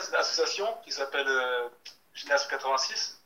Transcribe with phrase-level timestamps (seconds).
[0.00, 1.68] c'est une association qui s'appelle euh,
[2.14, 3.20] Génération 86.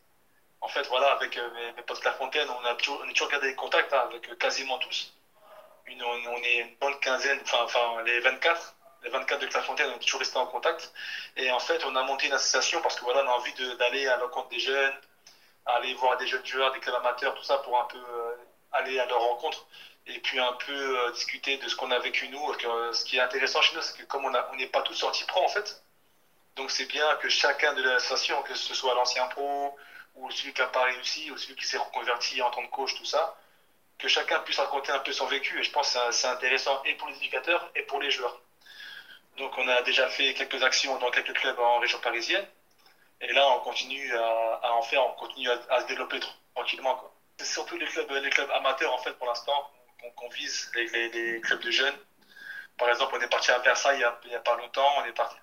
[0.61, 3.55] En fait, voilà, avec euh, mes, potes de la Fontaine, on a toujours, gardé des
[3.55, 5.15] contacts hein, avec euh, quasiment tous.
[5.91, 10.21] On, est une bonne quinzaine, enfin, les 24, les 24 de Clairefontaine, on est toujours
[10.21, 10.93] restés en contact.
[11.37, 14.07] Et en fait, on a monté une association parce que voilà, on a envie d'aller
[14.07, 14.95] à l'encontre des jeunes,
[15.65, 18.37] aller voir des jeunes joueurs, des clubs amateurs, tout ça, pour un peu euh,
[18.73, 19.67] aller à leur rencontre
[20.07, 22.55] et puis un peu discuter de ce qu'on a vécu nous.
[22.93, 25.43] Ce qui est intéressant chez nous, c'est que comme on n'est pas tous sortis pro
[25.45, 25.83] en fait,
[26.59, 29.77] donc c'est bien que chacun de l'association, que ce soit l'ancien pro
[30.17, 32.95] ou celui qui n'a pas réussi ou celui qui s'est reconverti en tant que coach,
[32.97, 33.39] tout ça,
[33.97, 35.61] que chacun puisse raconter un peu son vécu.
[35.61, 38.41] Et je pense que c'est- intéressant et pour les éducateurs et pour les joueurs.
[39.37, 42.47] Donc on a déjà fait quelques actions dans quelques clubs en région parisienne.
[43.21, 47.01] Et là, on continue à, en faire, on continue à, se développer tr- tranquillement.
[47.39, 49.71] C'est surtout les clubs, les clubs amateurs, en fait, pour l'instant,
[50.17, 51.99] qu'on vise, les, clubs de jeunes.
[52.77, 55.13] Par exemple, on est parti à Versailles il y a, a pas longtemps, on est
[55.13, 55.37] parti,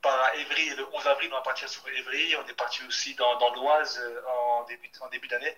[0.00, 3.14] part à Évry le 11 avril, on va partir sur Évry, on est parti aussi
[3.14, 5.56] dans, dans l'Oise euh, en début, en début d'année.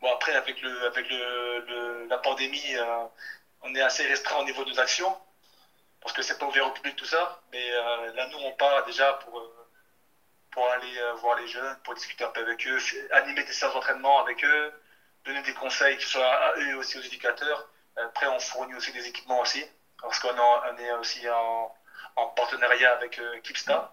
[0.00, 3.04] Bon, après, avec, le, avec le, la pandémie, euh,
[3.62, 5.16] on est assez restreint au niveau de nos actions,
[6.00, 7.40] parce que c'est pas ouvert au public tout ça.
[7.52, 9.42] Mais euh, là, nous, on part déjà pour,
[10.50, 12.78] pour aller voir les jeunes, pour discuter un peu avec eux,
[13.12, 14.72] animer des séances d'entraînement avec eux,
[15.24, 17.68] donner des conseils, que ce soit à eux aussi aux éducateurs.
[17.96, 19.64] Après, on fournit aussi des équipements aussi,
[20.00, 21.72] parce qu'on est aussi en,
[22.16, 23.92] en partenariat avec euh, Kipsta.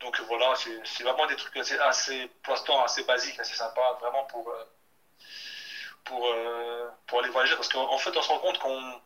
[0.00, 3.98] Donc euh, voilà, c'est vraiment des trucs assez, assez, pour l'instant, assez basiques, assez sympas,
[4.00, 4.64] vraiment pour, euh,
[6.04, 6.34] pour,
[7.06, 7.56] pour aller jeunes.
[7.56, 9.00] Parce qu'en en fait, on se rend compte qu'on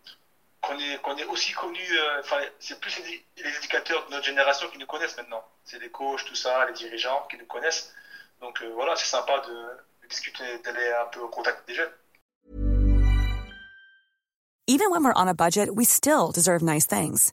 [0.61, 1.87] qu'on est, qu'on est aussi connu,
[2.19, 5.45] enfin, c'est plus les, les éducateurs de notre génération qui nous connaissent maintenant.
[5.65, 7.95] C'est les coachs, tout ça, les dirigeants qui nous connaissent.
[8.41, 9.55] Donc voilà, c'est sympa de,
[10.03, 11.93] de discuter, d'aller un peu au contact des jeunes.
[14.67, 17.33] Even when we're on a budget, we still deserve nice things.